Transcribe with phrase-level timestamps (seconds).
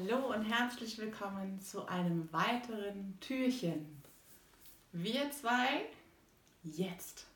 [0.00, 4.00] Hallo und herzlich willkommen zu einem weiteren Türchen.
[4.92, 5.86] Wir zwei
[6.62, 7.26] jetzt.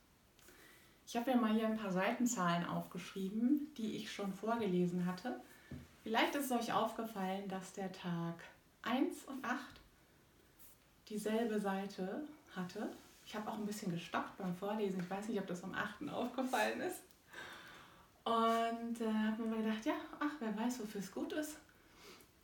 [1.07, 5.41] Ich habe mir mal hier ein paar Seitenzahlen aufgeschrieben, die ich schon vorgelesen hatte.
[6.05, 8.37] Vielleicht ist es euch aufgefallen, dass der Tag
[8.83, 9.59] 1 und 8
[11.09, 12.23] dieselbe Seite
[12.55, 12.91] hatte.
[13.27, 15.01] Ich habe auch ein bisschen gestockt beim Vorlesen.
[15.01, 16.09] Ich weiß nicht, ob das am 8.
[16.11, 17.03] aufgefallen ist.
[18.25, 21.57] Und äh, habe mir gedacht, ja, ach, wer weiß, wofür es gut ist.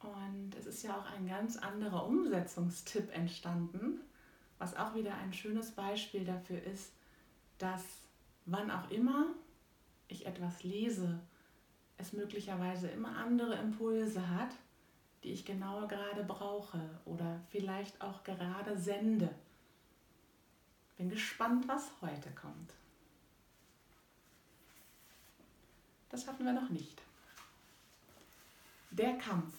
[0.01, 4.01] Und es ist ja auch ein ganz anderer Umsetzungstipp entstanden,
[4.59, 6.93] was auch wieder ein schönes Beispiel dafür ist,
[7.59, 7.83] dass
[8.47, 9.27] wann auch immer
[10.09, 11.21] ich etwas lese,
[11.97, 14.51] es möglicherweise immer andere Impulse hat,
[15.23, 19.29] die ich genau gerade brauche oder vielleicht auch gerade sende.
[20.97, 22.73] Bin gespannt, was heute kommt.
[26.11, 27.03] Das hatten wir noch nicht.
[28.91, 29.55] Der Kampf.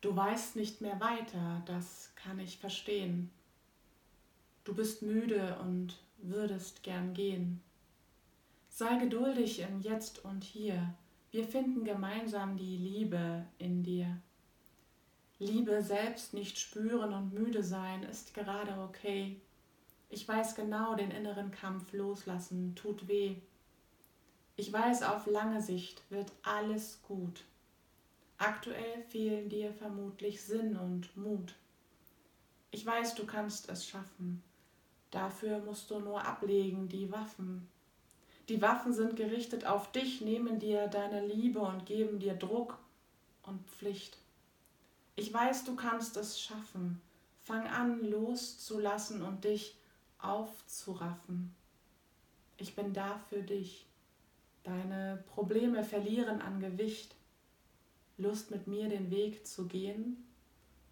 [0.00, 3.30] Du weißt nicht mehr weiter, das kann ich verstehen.
[4.64, 7.60] Du bist müde und würdest gern gehen.
[8.68, 10.94] Sei geduldig im Jetzt und Hier.
[11.30, 14.20] Wir finden gemeinsam die Liebe in dir.
[15.38, 19.40] Liebe selbst nicht spüren und müde sein ist gerade okay.
[20.08, 23.36] Ich weiß genau, den inneren Kampf loslassen tut weh.
[24.56, 27.44] Ich weiß, auf lange Sicht wird alles gut.
[28.40, 31.54] Aktuell fehlen dir vermutlich Sinn und Mut.
[32.70, 34.42] Ich weiß, du kannst es schaffen.
[35.10, 37.68] Dafür musst du nur ablegen die Waffen.
[38.48, 42.78] Die Waffen sind gerichtet auf dich, nehmen dir deine Liebe und geben dir Druck
[43.42, 44.16] und Pflicht.
[45.16, 47.02] Ich weiß, du kannst es schaffen.
[47.42, 49.76] Fang an, loszulassen und dich
[50.18, 51.54] aufzuraffen.
[52.56, 53.84] Ich bin da für dich.
[54.62, 57.19] Deine Probleme verlieren an Gewicht.
[58.20, 60.24] Lust mit mir den Weg zu gehen,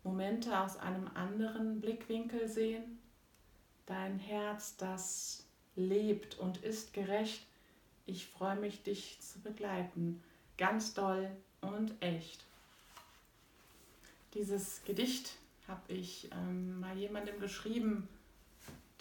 [0.03, 2.98] Momente aus einem anderen Blickwinkel sehen,
[3.86, 5.45] dein Herz, das
[5.77, 7.47] lebt und ist gerecht.
[8.07, 10.23] Ich freue mich, dich zu begleiten,
[10.57, 11.30] ganz doll
[11.61, 12.45] und echt.
[14.35, 15.36] Dieses Gedicht
[15.67, 18.08] habe ich ähm, mal jemandem geschrieben,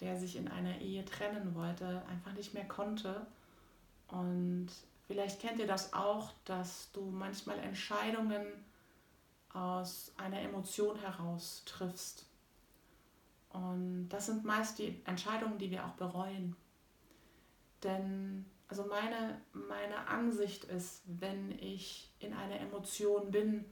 [0.00, 3.26] der sich in einer Ehe trennen wollte, einfach nicht mehr konnte.
[4.08, 4.68] Und
[5.08, 8.46] Vielleicht kennt ihr das auch, dass du manchmal Entscheidungen
[9.52, 12.26] aus einer Emotion heraus triffst.
[13.48, 16.54] Und das sind meist die Entscheidungen, die wir auch bereuen.
[17.82, 23.64] Denn also meine, meine Ansicht ist, wenn ich in einer Emotion bin,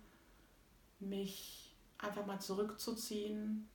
[1.00, 3.68] mich einfach mal zurückzuziehen,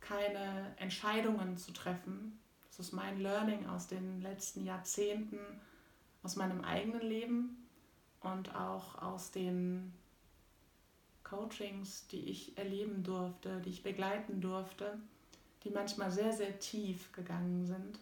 [0.00, 2.38] keine Entscheidungen zu treffen.
[2.68, 5.38] Das ist mein Learning aus den letzten Jahrzehnten
[6.22, 7.68] aus meinem eigenen Leben
[8.20, 9.92] und auch aus den
[11.24, 14.98] Coachings, die ich erleben durfte, die ich begleiten durfte,
[15.64, 17.98] die manchmal sehr, sehr tief gegangen sind.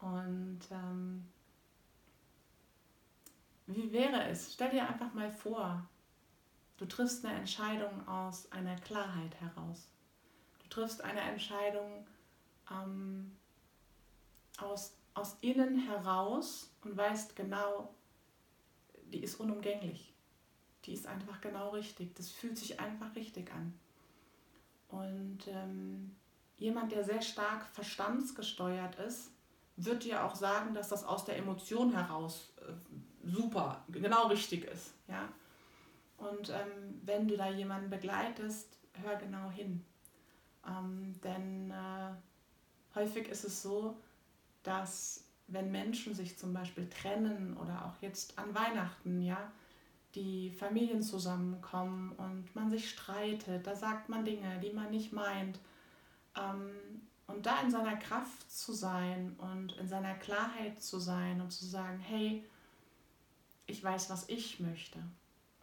[0.00, 1.24] Und ähm,
[3.66, 4.52] wie wäre es?
[4.54, 5.86] Stell dir einfach mal vor,
[6.76, 9.88] du triffst eine Entscheidung aus einer Klarheit heraus.
[10.62, 12.06] Du triffst eine Entscheidung
[12.70, 13.36] ähm,
[14.58, 17.94] aus aus innen heraus und weißt genau,
[19.12, 20.14] die ist unumgänglich.
[20.84, 22.14] Die ist einfach genau richtig.
[22.14, 23.78] Das fühlt sich einfach richtig an.
[24.88, 26.16] Und ähm,
[26.56, 29.30] jemand, der sehr stark verstandsgesteuert ist,
[29.76, 32.72] wird dir auch sagen, dass das aus der Emotion heraus äh,
[33.28, 34.94] super, genau richtig ist.
[35.08, 35.28] Ja?
[36.16, 39.84] Und ähm, wenn du da jemanden begleitest, hör genau hin.
[40.66, 42.14] Ähm, denn äh,
[42.94, 43.96] häufig ist es so,
[44.62, 49.50] dass wenn Menschen sich zum Beispiel trennen oder auch jetzt an Weihnachten, ja,
[50.14, 55.58] die Familien zusammenkommen und man sich streitet, da sagt man Dinge, die man nicht meint.
[56.36, 56.70] Ähm,
[57.26, 61.66] und da in seiner Kraft zu sein und in seiner Klarheit zu sein und zu
[61.66, 62.44] sagen, hey,
[63.66, 64.98] ich weiß, was ich möchte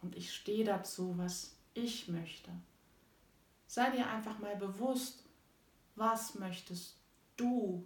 [0.02, 2.50] und ich stehe dazu, was ich möchte.
[3.66, 5.24] Sei dir einfach mal bewusst,
[5.96, 6.96] was möchtest
[7.36, 7.84] du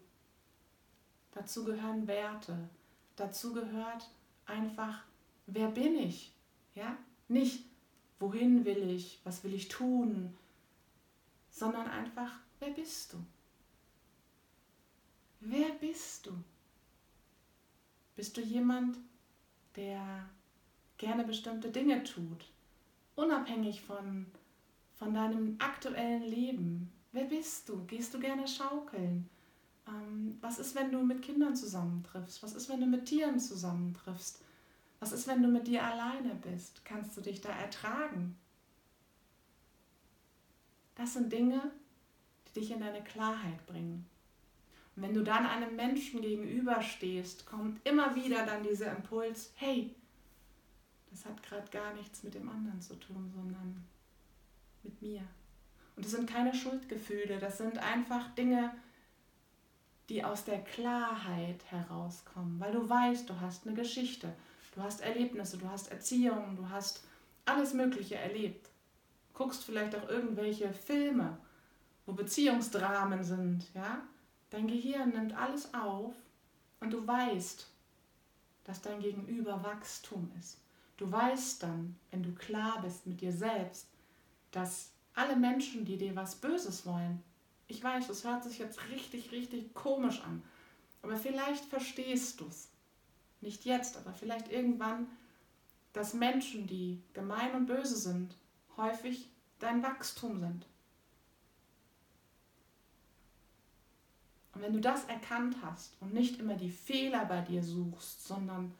[1.32, 2.68] Dazu gehören Werte.
[3.16, 4.10] Dazu gehört
[4.46, 5.02] einfach,
[5.46, 6.32] wer bin ich?
[6.74, 6.96] Ja?
[7.28, 7.64] Nicht,
[8.18, 10.36] wohin will ich, was will ich tun,
[11.50, 13.18] sondern einfach, wer bist du?
[15.40, 16.32] Wer bist du?
[18.16, 18.98] Bist du jemand,
[19.76, 20.28] der
[20.98, 22.50] gerne bestimmte Dinge tut,
[23.16, 24.26] unabhängig von,
[24.96, 26.92] von deinem aktuellen Leben?
[27.12, 27.84] Wer bist du?
[27.86, 29.28] Gehst du gerne schaukeln?
[29.90, 32.42] Ähm, was ist, wenn du mit Kindern zusammentriffst?
[32.42, 34.42] Was ist, wenn du mit Tieren zusammentriffst?
[35.00, 36.84] Was ist, wenn du mit dir alleine bist?
[36.84, 38.36] Kannst du dich da ertragen?
[40.94, 41.70] Das sind Dinge,
[42.48, 44.06] die dich in deine Klarheit bringen.
[44.94, 49.94] Und wenn du dann einem Menschen gegenüberstehst, kommt immer wieder dann dieser Impuls, hey,
[51.10, 53.82] das hat gerade gar nichts mit dem anderen zu tun, sondern
[54.82, 55.22] mit mir.
[55.96, 58.74] Und das sind keine Schuldgefühle, das sind einfach Dinge, die
[60.24, 64.32] aus der Klarheit herauskommen, weil du weißt, du hast eine Geschichte,
[64.74, 67.04] du hast Erlebnisse, du hast Erziehungen, du hast
[67.44, 68.68] alles Mögliche erlebt.
[69.34, 71.38] Guckst vielleicht auch irgendwelche Filme,
[72.06, 74.02] wo Beziehungsdramen sind, ja?
[74.50, 76.14] Dein Gehirn nimmt alles auf
[76.80, 77.68] und du weißt,
[78.64, 80.58] dass dein Gegenüber Wachstum ist.
[80.96, 83.86] Du weißt dann, wenn du klar bist mit dir selbst,
[84.50, 87.22] dass alle Menschen, die dir was Böses wollen,
[87.70, 90.42] ich weiß, es hört sich jetzt richtig, richtig komisch an,
[91.02, 92.68] aber vielleicht verstehst du es.
[93.40, 95.06] Nicht jetzt, aber vielleicht irgendwann,
[95.92, 98.34] dass Menschen, die gemein und böse sind,
[98.76, 99.28] häufig
[99.60, 100.66] dein Wachstum sind.
[104.52, 108.74] Und wenn du das erkannt hast und nicht immer die Fehler bei dir suchst, sondern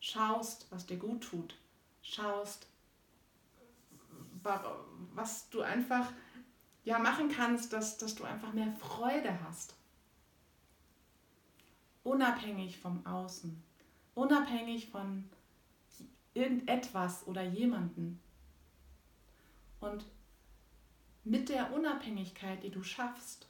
[0.00, 1.54] schaust, was dir gut tut,
[2.02, 2.66] schaust,
[5.14, 6.12] was du einfach
[6.84, 9.74] ja, machen kannst, dass, dass du einfach mehr Freude hast.
[12.02, 13.62] Unabhängig vom Außen,
[14.14, 15.24] unabhängig von
[16.34, 18.20] irgendetwas oder jemanden.
[19.80, 20.04] Und
[21.24, 23.48] mit der Unabhängigkeit, die du schaffst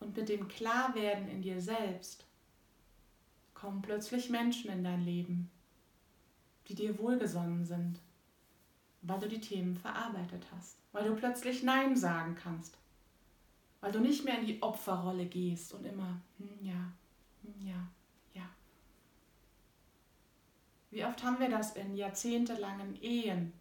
[0.00, 2.24] und mit dem Klarwerden in dir selbst,
[3.54, 5.50] kommen plötzlich Menschen in dein Leben,
[6.68, 8.00] die dir wohlgesonnen sind,
[9.06, 12.76] weil du die Themen verarbeitet hast, weil du plötzlich Nein sagen kannst,
[13.80, 16.92] weil du nicht mehr in die Opferrolle gehst und immer, hm, ja,
[17.42, 17.88] hm, ja,
[18.34, 18.48] ja.
[20.90, 23.52] Wie oft haben wir das in jahrzehntelangen Ehen,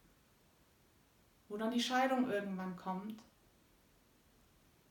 [1.48, 3.22] wo dann die Scheidung irgendwann kommt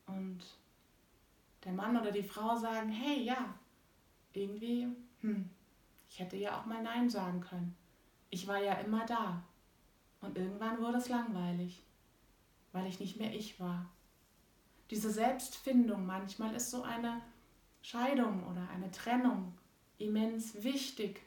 [0.06, 0.40] und
[1.64, 3.54] der Mann oder die Frau sagen, hey, ja,
[4.32, 4.88] irgendwie,
[5.20, 5.50] hm,
[6.08, 7.74] ich hätte ja auch mal Nein sagen können.
[8.30, 9.42] Ich war ja immer da.
[10.24, 11.82] Und irgendwann wurde es langweilig,
[12.72, 13.86] weil ich nicht mehr ich war.
[14.90, 17.20] Diese Selbstfindung manchmal ist so eine
[17.82, 19.52] Scheidung oder eine Trennung
[19.98, 21.20] immens wichtig.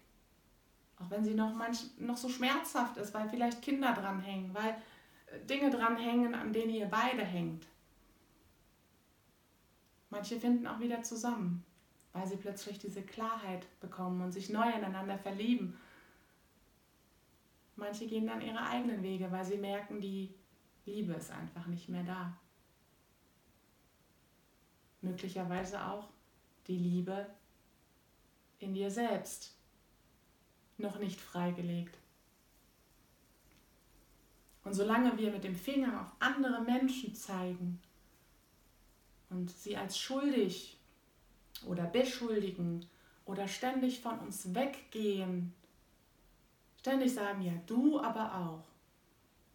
[1.00, 4.76] Auch wenn sie noch, manch, noch so schmerzhaft ist, weil vielleicht Kinder dranhängen, weil
[5.28, 7.68] äh, Dinge dranhängen, an denen ihr beide hängt.
[10.10, 11.64] Manche finden auch wieder zusammen,
[12.14, 15.78] weil sie plötzlich diese Klarheit bekommen und sich neu ineinander verlieben.
[17.78, 20.34] Manche gehen dann ihre eigenen Wege, weil sie merken, die
[20.86, 22.36] Liebe ist einfach nicht mehr da.
[25.02, 26.10] Möglicherweise auch
[26.66, 27.28] die Liebe
[28.60, 29.56] in dir selbst
[30.80, 31.96] noch nicht freigelegt.
[34.64, 37.80] Und solange wir mit dem Finger auf andere Menschen zeigen
[39.30, 40.78] und sie als schuldig
[41.68, 42.86] oder beschuldigen
[43.26, 45.54] oder ständig von uns weggehen,
[46.88, 48.64] ständig sagen, ja, du aber auch,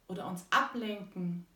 [0.09, 1.47] oder uns ablenken,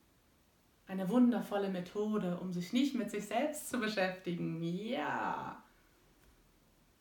[0.88, 5.62] eine wundervolle Methode, um sich nicht mit sich selbst zu beschäftigen, ja.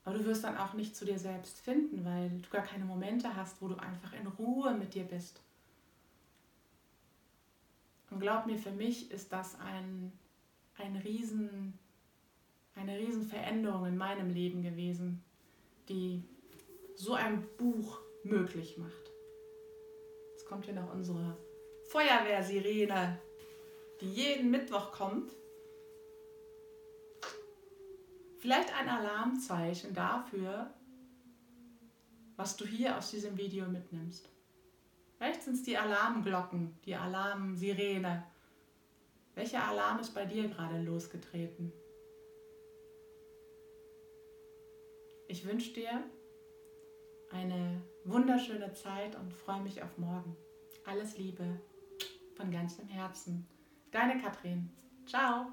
[0.03, 3.35] Aber du wirst dann auch nicht zu dir selbst finden, weil du gar keine Momente
[3.35, 5.41] hast, wo du einfach in Ruhe mit dir bist.
[8.11, 10.11] Und glaub mir, für mich ist das ein
[10.77, 11.77] ein riesen,
[12.75, 15.23] eine Riesenveränderung in meinem Leben gewesen,
[15.87, 16.23] die
[16.95, 19.11] so ein Buch möglich macht.
[20.31, 21.37] Jetzt kommt hier noch unsere
[21.87, 23.19] Feuerwehrsirene,
[24.01, 25.31] die jeden Mittwoch kommt.
[28.39, 30.73] Vielleicht ein Alarmzeichen dafür,
[32.35, 34.27] was du hier aus diesem Video mitnimmst.
[35.17, 38.25] Vielleicht sind es die Alarmglocken, die Alarmsirene,
[39.35, 41.73] welcher Alarm ist bei dir gerade losgetreten?
[45.27, 46.03] Ich wünsche dir
[47.35, 50.35] eine wunderschöne Zeit und freue mich auf morgen.
[50.85, 51.43] Alles Liebe
[52.35, 53.45] von ganzem Herzen.
[53.91, 54.69] Deine Katrin.
[55.05, 55.43] Ciao.